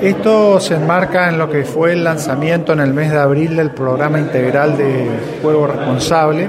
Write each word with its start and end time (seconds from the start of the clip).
Esto 0.00 0.58
se 0.58 0.74
enmarca 0.74 1.28
en 1.28 1.38
lo 1.38 1.50
que 1.50 1.64
fue 1.64 1.92
el 1.92 2.02
lanzamiento 2.02 2.72
en 2.72 2.80
el 2.80 2.94
mes 2.94 3.12
de 3.12 3.18
abril 3.18 3.56
del 3.56 3.70
programa 3.70 4.18
integral 4.18 4.76
de 4.76 5.08
juego 5.42 5.66
responsable, 5.66 6.48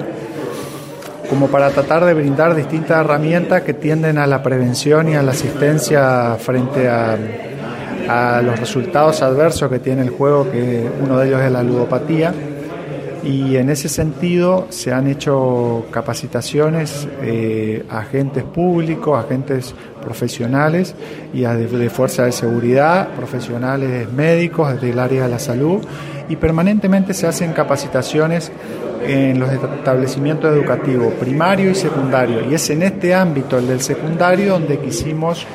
como 1.29 1.47
para 1.49 1.69
tratar 1.69 2.05
de 2.05 2.13
brindar 2.13 2.55
distintas 2.55 3.03
herramientas 3.03 3.61
que 3.61 3.73
tienden 3.73 4.17
a 4.17 4.25
la 4.25 4.41
prevención 4.41 5.09
y 5.09 5.15
a 5.15 5.21
la 5.21 5.31
asistencia 5.31 6.35
frente 6.39 6.87
a, 6.87 7.17
los 8.41 8.59
resultados 8.59 9.21
adversos 9.21 9.69
que 9.69 9.79
tiene 9.79 10.01
el 10.01 10.09
juego, 10.09 10.49
que 10.49 10.89
uno 11.01 11.17
de 11.17 11.27
ellos 11.27 11.41
es 11.41 11.51
la 11.51 11.63
ludopatía 11.63 12.33
y 13.23 13.55
en 13.55 13.69
ese 13.69 13.87
sentido 13.87 14.67
se 14.69 14.91
han 14.91 15.07
hecho 15.07 15.85
capacitaciones 15.91 17.07
eh, 17.21 17.85
a 17.89 17.99
agentes 17.99 18.43
públicos, 18.43 19.23
agentes 19.23 19.73
profesionales 20.01 20.93
y 21.33 21.45
a 21.45 21.55
de, 21.55 21.67
de, 21.67 21.89
fuerza 21.89 22.25
de 22.25 22.33
seguridad, 22.33 23.09
profesionales 23.15 24.11
médicos 24.11 24.79
del 24.81 24.99
área 24.99 25.23
de 25.23 25.29
la 25.29 25.39
salud. 25.39 25.81
Y 26.27 26.35
permanentemente 26.35 27.13
se 27.13 27.27
hacen 27.27 27.53
capacitaciones 27.53 28.51
en 29.05 29.39
los 29.39 29.49
establecimientos 29.51 30.53
educativos 30.53 31.13
primario 31.13 31.71
y 31.71 31.75
secundario. 31.75 32.49
Y 32.49 32.53
es 32.53 32.69
en 32.69 32.83
este 32.83 33.13
ámbito, 33.13 33.57
el 33.57 33.67
del 33.67 33.81
secundario, 33.81 34.53
donde 34.53 34.79
quisimos 34.79 35.45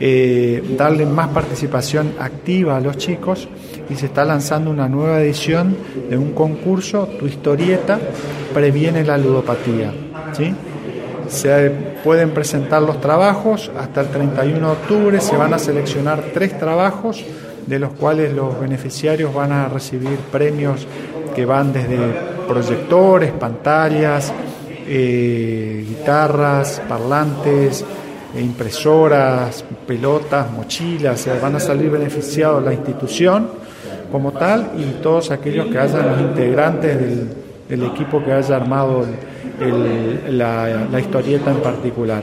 eh, 0.00 0.62
darle 0.76 1.06
más 1.06 1.28
participación 1.28 2.14
activa 2.20 2.76
a 2.76 2.80
los 2.80 2.96
chicos 2.98 3.48
y 3.90 3.96
se 3.96 4.06
está 4.06 4.24
lanzando 4.24 4.70
una 4.70 4.88
nueva 4.88 5.20
edición 5.20 5.76
de 6.08 6.16
un 6.16 6.32
concurso, 6.32 7.08
Tu 7.18 7.26
historieta 7.26 7.98
previene 8.54 9.04
la 9.04 9.18
ludopatía. 9.18 9.92
¿sí? 10.32 10.54
Se 11.28 11.70
pueden 12.04 12.30
presentar 12.30 12.82
los 12.82 13.00
trabajos 13.00 13.70
hasta 13.76 14.02
el 14.02 14.08
31 14.08 14.58
de 14.58 14.72
octubre, 14.72 15.20
se 15.20 15.36
van 15.36 15.52
a 15.52 15.58
seleccionar 15.58 16.22
tres 16.32 16.58
trabajos 16.58 17.24
de 17.66 17.78
los 17.78 17.92
cuales 17.92 18.32
los 18.32 18.58
beneficiarios 18.58 19.34
van 19.34 19.52
a 19.52 19.68
recibir 19.68 20.16
premios 20.32 20.86
que 21.34 21.44
van 21.44 21.72
desde 21.72 21.98
proyectores, 22.46 23.32
pantallas, 23.32 24.32
eh, 24.86 25.84
guitarras, 25.86 26.80
parlantes, 26.88 27.84
impresoras, 28.36 29.64
pelotas, 29.86 30.50
mochilas, 30.50 31.26
o 31.28 31.40
van 31.40 31.56
a 31.56 31.60
salir 31.60 31.90
beneficiados 31.90 32.62
la 32.62 32.72
institución 32.72 33.48
como 34.12 34.32
tal 34.32 34.72
y 34.76 35.02
todos 35.02 35.30
aquellos 35.30 35.66
que 35.66 35.78
hayan 35.78 36.08
los 36.08 36.20
integrantes 36.20 36.98
del, 36.98 37.28
del 37.68 37.82
equipo 37.84 38.24
que 38.24 38.32
haya 38.32 38.56
armado 38.56 39.04
el, 39.60 40.26
el, 40.26 40.38
la, 40.38 40.86
la, 40.90 41.00
historieta 41.00 41.50
en 41.50 41.58
particular. 41.58 42.22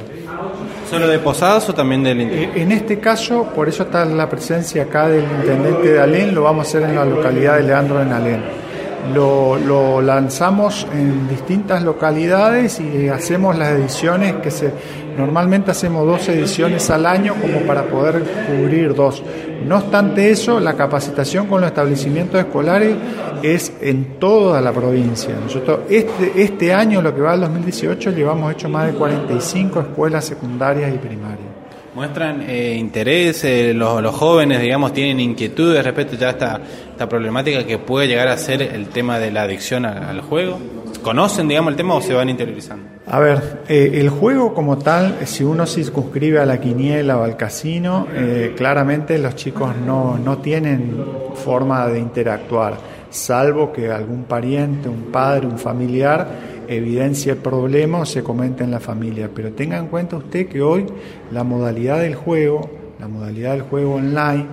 ¿Solo 0.89 1.07
de 1.07 1.19
Posadas 1.19 1.69
o 1.69 1.73
también 1.73 2.03
del 2.03 2.21
intendente? 2.21 2.61
En 2.61 2.71
este 2.71 2.99
caso, 2.99 3.51
por 3.55 3.67
eso 3.67 3.83
está 3.83 4.05
la 4.05 4.29
presencia 4.29 4.83
acá 4.83 5.07
del 5.07 5.23
intendente 5.23 5.93
de 5.93 5.99
Alén, 5.99 6.33
lo 6.33 6.43
vamos 6.43 6.65
a 6.65 6.69
hacer 6.69 6.89
en 6.89 6.95
la 6.95 7.05
localidad 7.05 7.57
de 7.57 7.63
Leandro 7.63 8.01
en 8.01 8.11
Alén. 8.11 8.64
Lo, 9.13 9.57
lo, 9.57 10.01
lanzamos 10.01 10.87
en 10.91 11.27
distintas 11.27 11.83
localidades 11.83 12.79
y 12.79 13.07
hacemos 13.07 13.57
las 13.57 13.69
ediciones 13.69 14.35
que 14.35 14.51
se 14.51 14.71
normalmente 15.17 15.71
hacemos 15.71 16.05
dos 16.05 16.27
ediciones 16.29 16.89
al 16.89 17.05
año 17.05 17.35
como 17.41 17.61
para 17.61 17.83
poder 17.83 18.23
cubrir 18.47 18.93
dos. 18.93 19.23
No 19.65 19.77
obstante 19.77 20.29
eso, 20.29 20.59
la 20.59 20.73
capacitación 20.73 21.47
con 21.47 21.61
los 21.61 21.69
establecimientos 21.69 22.39
escolares 22.39 22.95
es 23.41 23.73
en 23.81 24.19
toda 24.19 24.61
la 24.61 24.71
provincia. 24.71 25.35
Nosotros 25.41 25.79
este, 25.89 26.31
este 26.35 26.73
año, 26.73 27.01
lo 27.01 27.15
que 27.15 27.21
va 27.21 27.33
al 27.33 27.41
2018, 27.41 28.11
llevamos 28.11 28.53
hecho 28.53 28.69
más 28.69 28.87
de 28.87 28.93
45 28.93 29.79
escuelas 29.79 30.25
secundarias 30.25 30.93
y 30.93 30.97
primarias. 30.97 31.54
¿Muestran 31.95 32.41
eh, 32.41 32.75
interés? 32.75 33.45
Eh, 33.45 33.73
los, 33.73 34.01
los, 34.01 34.13
jóvenes, 34.13 34.59
digamos, 34.59 34.91
tienen 34.91 35.17
inquietudes 35.21 35.81
respecto 35.81 36.17
ya 36.17 36.27
a 36.27 36.31
esta, 36.31 36.61
esta 36.91 37.07
problemática 37.07 37.65
que 37.65 37.77
puede 37.77 38.09
llegar 38.09 38.27
a 38.27 38.37
ser 38.37 38.61
el 38.61 38.89
tema 38.89 39.17
de 39.17 39.31
la 39.31 39.43
adicción 39.43 39.85
al, 39.85 40.19
juego? 40.19 40.59
¿Conocen, 41.01 41.47
digamos, 41.47 41.71
el 41.71 41.77
tema 41.77 41.93
o 41.93 42.01
se 42.01 42.13
van 42.13 42.27
interiorizando? 42.27 42.89
A 43.07 43.19
ver, 43.19 43.61
eh, 43.69 43.91
el 43.93 44.09
juego 44.09 44.53
como 44.53 44.77
tal, 44.77 45.19
si 45.25 45.45
uno 45.45 45.65
se 45.65 45.85
circunscribe 45.85 46.39
a 46.39 46.45
la 46.45 46.59
quiniela 46.59 47.17
o 47.17 47.23
al 47.23 47.37
casino, 47.37 48.07
eh, 48.13 48.53
claramente 48.57 49.17
los 49.17 49.35
chicos 49.35 49.73
no, 49.85 50.17
no 50.17 50.39
tienen 50.39 50.97
forma 51.45 51.87
de 51.87 51.99
interactuar, 51.99 52.73
salvo 53.09 53.71
que 53.71 53.89
algún 53.89 54.25
pariente, 54.25 54.89
un 54.89 55.11
padre, 55.13 55.47
un 55.47 55.57
familiar 55.57 56.27
evidencia 56.67 57.33
el 57.33 57.39
problema 57.39 57.99
o 57.99 58.05
se 58.05 58.23
comenta 58.23 58.63
en 58.63 58.71
la 58.71 58.79
familia. 58.79 59.29
Pero 59.33 59.51
tenga 59.51 59.77
en 59.77 59.87
cuenta 59.87 60.17
usted 60.17 60.47
que 60.47 60.61
hoy 60.61 60.85
la 61.31 61.43
modalidad 61.43 61.99
del 62.01 62.15
juego, 62.15 62.69
la 62.99 63.07
modalidad 63.07 63.51
del 63.53 63.63
juego 63.63 63.95
online, 63.95 64.45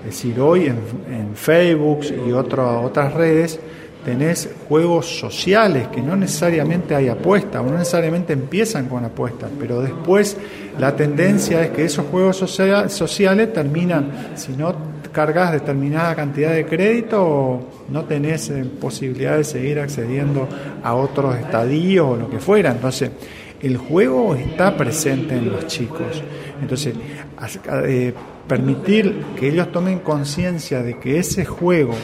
es 0.00 0.06
decir, 0.06 0.40
hoy 0.40 0.66
en, 0.66 1.34
Facebook 1.34 2.00
y 2.26 2.32
otro, 2.32 2.82
otras 2.82 3.12
redes, 3.14 3.60
tenés 4.04 4.48
juegos 4.68 5.18
sociales 5.18 5.88
que 5.88 6.00
no 6.00 6.16
necesariamente 6.16 6.94
hay 6.94 7.08
apuestas, 7.08 7.62
no 7.62 7.72
necesariamente 7.72 8.32
empiezan 8.32 8.88
con 8.88 9.04
apuestas, 9.04 9.50
pero 9.58 9.82
después 9.82 10.36
la 10.78 10.96
tendencia 10.96 11.62
es 11.62 11.70
que 11.70 11.84
esos 11.84 12.06
juegos 12.06 12.36
social, 12.36 12.88
sociales 12.90 13.52
terminan, 13.52 14.32
si 14.36 14.52
no 14.52 14.74
cargas 15.12 15.52
determinada 15.52 16.14
cantidad 16.14 16.52
de 16.52 16.66
crédito, 16.66 17.60
no 17.88 18.04
tenés 18.04 18.50
eh, 18.50 18.64
posibilidad 18.64 19.36
de 19.36 19.44
seguir 19.44 19.80
accediendo 19.80 20.48
a 20.82 20.94
otros 20.94 21.36
estadios 21.36 22.06
o 22.06 22.16
lo 22.16 22.30
que 22.30 22.38
fuera. 22.38 22.70
Entonces, 22.70 23.10
el 23.60 23.76
juego 23.76 24.34
está 24.34 24.76
presente 24.76 25.36
en 25.36 25.50
los 25.50 25.66
chicos. 25.66 26.22
Entonces, 26.60 26.94
eh, 27.86 28.14
permitir 28.46 29.24
que 29.38 29.48
ellos 29.48 29.70
tomen 29.70 30.00
conciencia 30.00 30.82
de 30.82 30.98
que 30.98 31.18
ese 31.18 31.44
juego 31.44 31.94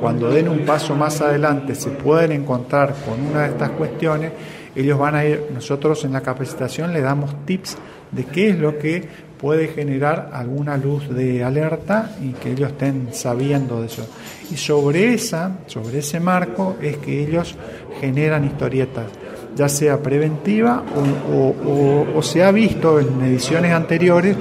cuando 0.00 0.30
den 0.30 0.48
un 0.48 0.60
paso 0.60 0.96
más 0.96 1.20
adelante 1.20 1.74
se 1.74 1.90
pueden 1.90 2.32
encontrar 2.32 2.94
con 3.04 3.20
una 3.20 3.42
de 3.42 3.48
estas 3.48 3.70
cuestiones, 3.70 4.32
ellos 4.74 4.98
van 4.98 5.14
a 5.14 5.24
ir, 5.26 5.48
nosotros 5.52 6.04
en 6.04 6.12
la 6.12 6.22
capacitación 6.22 6.92
le 6.92 7.02
damos 7.02 7.44
tips 7.44 7.76
de 8.10 8.24
qué 8.24 8.48
es 8.48 8.58
lo 8.58 8.78
que 8.78 9.06
puede 9.40 9.68
generar 9.68 10.30
alguna 10.32 10.76
luz 10.76 11.08
de 11.08 11.42
alerta 11.42 12.14
y 12.20 12.32
que 12.32 12.52
ellos 12.52 12.70
estén 12.70 13.08
sabiendo 13.12 13.80
de 13.80 13.86
eso. 13.86 14.06
Y 14.50 14.56
sobre 14.56 15.14
esa, 15.14 15.58
sobre 15.66 16.00
ese 16.00 16.20
marco 16.20 16.76
es 16.80 16.98
que 16.98 17.24
ellos 17.24 17.54
generan 18.00 18.44
historietas, 18.44 19.06
ya 19.56 19.68
sea 19.68 20.02
preventiva 20.02 20.84
o, 21.32 21.54
o, 22.14 22.22
se 22.22 22.44
ha 22.44 22.52
visto 22.52 23.00
en 23.00 23.22
ediciones 23.22 23.72
anteriores 23.72 24.36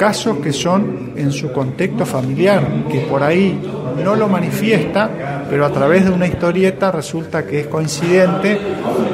casos 0.00 0.38
que 0.38 0.50
son 0.50 1.12
en 1.14 1.30
su 1.30 1.52
contexto 1.52 2.06
familiar, 2.06 2.66
que 2.90 3.00
por 3.00 3.22
ahí 3.22 3.60
no 4.02 4.16
lo 4.16 4.28
manifiesta, 4.28 5.44
pero 5.50 5.66
a 5.66 5.70
través 5.70 6.06
de 6.06 6.10
una 6.10 6.26
historieta 6.26 6.90
resulta 6.90 7.46
que 7.46 7.60
es 7.60 7.66
coincidente 7.66 8.58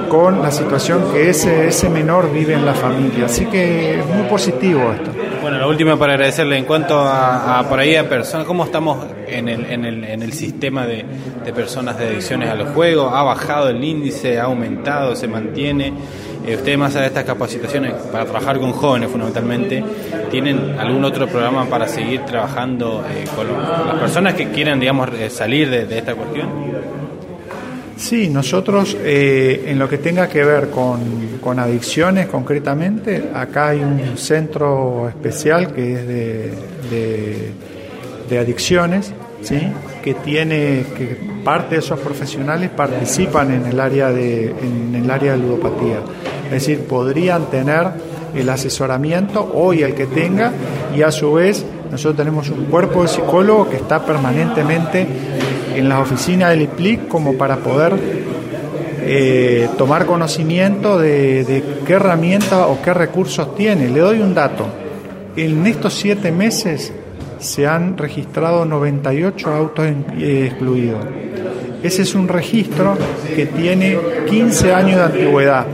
con 0.09 0.41
la 0.41 0.53
situación 0.53 1.11
que 1.13 1.29
ese, 1.31 1.67
ese 1.67 1.89
menor 1.91 2.33
vive 2.33 2.55
en 2.55 2.65
la 2.65 2.73
familia. 2.73 3.25
Así 3.25 3.47
que 3.47 3.99
es 3.99 4.07
muy 4.07 4.29
positivo 4.29 4.93
esto. 4.93 5.11
Bueno, 5.43 5.59
la 5.59 5.67
última 5.67 5.99
para 5.99 6.13
agradecerle 6.13 6.57
en 6.57 6.65
cuanto 6.65 7.01
a, 7.01 7.59
a 7.59 7.69
por 7.69 7.81
ahí 7.81 7.97
a 7.97 8.09
personas, 8.09 8.47
¿cómo 8.47 8.65
estamos 8.65 9.07
en 9.27 9.49
el, 9.49 9.65
en 9.67 9.85
el, 9.85 10.05
en 10.05 10.23
el 10.23 10.33
sistema 10.33 10.87
de, 10.87 11.05
de 11.45 11.53
personas 11.53 11.99
de 11.99 12.07
adicciones 12.07 12.49
a 12.49 12.55
los 12.55 12.69
juegos? 12.69 13.13
¿Ha 13.13 13.25
bajado 13.25 13.71
el 13.71 13.83
índice? 13.83 14.39
¿Ha 14.39 14.45
aumentado? 14.45 15.17
¿Se 15.17 15.27
mantiene? 15.27 15.93
Eh, 16.47 16.55
ustedes 16.55 16.79
más 16.79 16.93
allá 16.93 17.03
de 17.03 17.09
estas 17.09 17.25
capacitaciones 17.25 17.93
para 18.13 18.25
trabajar 18.25 18.61
con 18.61 18.71
jóvenes 18.71 19.11
fundamentalmente, 19.11 19.83
¿tienen 20.31 20.79
algún 20.79 21.05
otro 21.05 21.27
programa 21.27 21.67
para 21.67 21.89
seguir 21.89 22.21
trabajando 22.21 23.05
eh, 23.11 23.25
con, 23.35 23.49
las 23.49 23.97
personas 23.97 24.35
que 24.35 24.51
quieran, 24.51 24.79
digamos, 24.79 25.11
salir 25.31 25.69
de, 25.69 25.99
esta 25.99 26.15
cuestión? 26.15 26.49
Sí, 27.97 28.29
nosotros 28.29 28.97
eh, 29.01 29.65
en 29.67 29.79
lo 29.79 29.89
que 29.89 29.99
tenga 29.99 30.29
que 30.29 30.45
ver 30.45 30.71
con, 30.71 31.39
con, 31.41 31.59
adicciones 31.59 32.29
concretamente, 32.29 33.31
acá 33.35 33.71
hay 33.71 33.81
un 33.81 34.17
centro 34.17 35.09
especial 35.09 35.73
que 35.73 35.95
es 35.95 36.07
de, 36.07 36.53
de, 36.91 37.51
de 38.29 38.39
adicciones, 38.39 39.13
¿sí? 39.43 39.73
Que 40.07 40.15
tiene 40.15 40.85
que 40.97 41.19
parte 41.43 41.75
de 41.75 41.81
esos 41.81 41.99
profesionales 41.99 42.71
participan 42.71 43.51
en 43.51 43.67
el 43.67 43.81
área 43.81 44.13
de 44.13 44.51
en 44.51 44.95
el 44.95 45.11
área 45.11 45.33
de 45.33 45.39
ludopatía. 45.39 45.99
Es 46.45 46.53
decir, 46.53 46.83
podrían 46.83 47.47
tener 47.47 47.89
el 48.33 48.49
asesoramiento 48.49 49.51
hoy 49.53 49.83
el 49.83 49.95
que 49.95 50.07
tenga 50.07 50.53
y 50.95 51.03
a 51.03 51.11
su 51.11 51.33
vez 51.33 51.67
nosotros 51.91 52.19
tenemos 52.19 52.49
un 52.51 52.67
cuerpo 52.67 53.03
de 53.03 53.09
psicólogo 53.09 53.69
que 53.69 53.79
está 53.79 54.07
permanentemente 54.07 55.05
en 55.75 55.89
las 55.89 55.99
oficinas 55.99 56.51
del 56.51 56.63
IPLIC 56.63 57.09
como 57.09 57.35
para 57.37 57.57
poder 57.57 57.95
eh, 59.01 59.69
tomar 59.77 60.07
conocimiento 60.07 61.01
de 61.01 61.65
qué 61.85 61.93
herramientas 61.95 62.65
o 62.69 62.79
qué 62.81 62.95
recursos 62.95 63.57
tiene. 63.57 63.89
Le 63.89 63.99
doy 63.99 64.21
un 64.21 64.37
dato. 64.37 64.67
En 65.35 65.67
estos 65.67 65.95
siete 65.95 66.31
meses 66.31 66.93
se 67.39 67.67
han 67.67 67.97
registrado 67.97 68.65
98 68.65 69.53
autos 69.53 69.87
eh, 69.87 70.47
excluidos. 70.51 71.05
Ese 71.83 72.03
es 72.03 72.15
un 72.15 72.29
registro 72.29 72.97
que 73.35 73.47
tiene 73.47 73.99
15 74.29 74.75
años 74.75 74.97
de 74.97 75.05
antigüedad. 75.05 75.67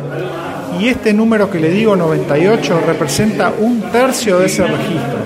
Y 0.81 0.89
este 0.89 1.13
número 1.13 1.51
que 1.51 1.61
le 1.61 1.71
digo, 1.71 1.97
98, 1.97 2.83
representa 2.87 3.53
un 3.59 3.81
tercio 3.93 4.39
de 4.39 4.47
ese 4.47 4.67
registro. 4.67 5.19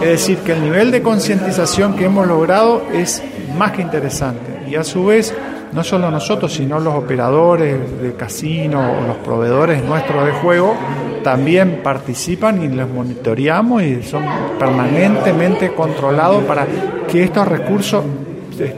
Es 0.00 0.08
decir, 0.08 0.38
que 0.38 0.52
el 0.52 0.62
nivel 0.62 0.90
de 0.90 1.02
concientización 1.02 1.94
que 1.94 2.06
hemos 2.06 2.26
logrado 2.26 2.82
es 2.92 3.22
más 3.56 3.72
que 3.72 3.82
interesante 3.82 4.62
y 4.70 4.76
a 4.76 4.84
su 4.84 5.06
vez 5.06 5.34
no 5.72 5.84
solo 5.84 6.10
nosotros, 6.10 6.52
sino 6.52 6.80
los 6.80 6.94
operadores 6.94 8.00
de 8.00 8.14
casino 8.14 8.80
o 8.98 9.06
los 9.06 9.16
proveedores 9.18 9.84
nuestros 9.84 10.24
de 10.26 10.32
juego 10.32 10.74
también 11.22 11.80
participan 11.82 12.62
y 12.62 12.68
los 12.68 12.88
monitoreamos 12.88 13.82
y 13.82 14.02
son 14.02 14.24
permanentemente 14.58 15.72
controlados 15.74 16.44
para 16.44 16.66
que 17.06 17.24
estos 17.24 17.46
recursos 17.46 18.04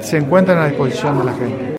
se 0.01 0.17
encuentren 0.17 0.59
a 0.59 0.67
disposición 0.67 1.19
de 1.19 1.25
la 1.25 1.33
gente. 1.33 1.65